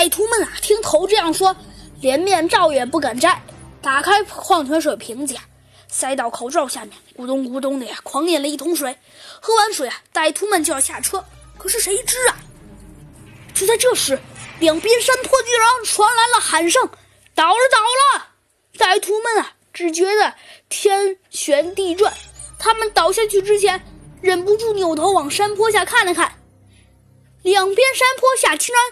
[0.00, 1.54] 歹徒们啊，听头这样说，
[2.00, 3.38] 连面罩也不敢摘，
[3.82, 5.36] 打开矿泉水瓶子，
[5.88, 8.96] 塞到口罩下面，咕咚咕咚的呀，狂饮了一桶水。
[9.42, 11.22] 喝完水啊，歹徒们就要下车，
[11.58, 12.36] 可是谁知啊，
[13.52, 14.18] 就在这时，
[14.58, 16.82] 两边山坡居然传来了喊声
[17.36, 17.78] ：“倒了，倒
[18.16, 18.28] 了！”
[18.78, 20.32] 歹徒们啊，只觉得
[20.70, 22.10] 天旋地转。
[22.58, 23.84] 他们倒下去之前，
[24.22, 26.40] 忍不住扭头往山坡下看了看，
[27.42, 28.82] 两边山坡下竟然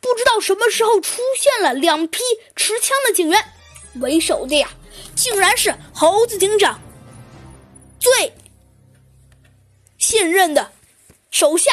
[0.00, 2.20] 不知道什么时候出现了两批
[2.56, 3.44] 持枪的警员，
[4.00, 4.70] 为首的呀，
[5.14, 6.80] 竟然是猴子警长
[7.98, 8.32] 最
[9.98, 10.72] 信任的
[11.30, 11.72] 手下。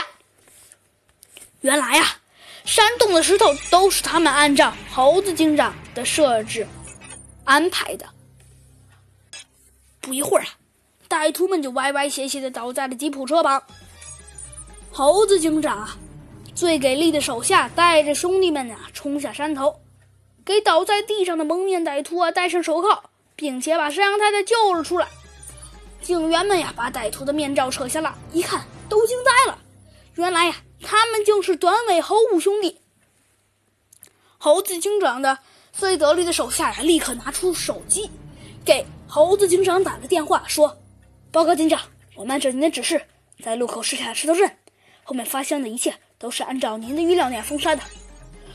[1.62, 2.20] 原来呀，
[2.66, 6.68] 山洞的石头都是他们按照猴子警长的设置
[7.44, 8.08] 安排的。
[10.02, 10.50] 不一会儿啊。
[11.08, 13.62] 歹徒们就歪歪斜斜的倒在了吉普车旁。
[14.92, 15.98] 猴子警长啊，
[16.56, 19.82] 最给力的手下带着兄弟们啊冲下山头，
[20.46, 23.04] 给倒在地上的蒙面歹徒啊戴上手铐，
[23.36, 25.06] 并且把山羊太太救了出来。
[26.02, 29.60] 警员们呀把歹徒的面罩扯下了，一看都惊呆了，
[30.16, 32.80] 原来呀他们就是短尾猴五兄弟。
[34.38, 35.38] 猴子警长的
[35.74, 38.10] 最得力的手下呀立刻拿出手机，
[38.64, 40.78] 给猴子警长打了电话说。
[41.34, 41.82] 报告警长，
[42.16, 43.02] 我们按照您的指示，
[43.44, 44.50] 在路口设下了石头阵，
[45.04, 45.94] 后面发现的一切
[46.26, 47.84] 都是按照您的预料那样封杀的。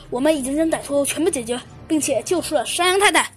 [0.09, 3.31] 我们已经将歹徒全部解决，并且救出了山羊太太。